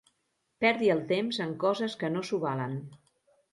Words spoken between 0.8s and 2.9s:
el temps en coses que no s'ho valen.